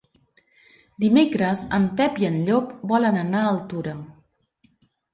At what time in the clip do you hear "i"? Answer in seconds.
2.25-2.31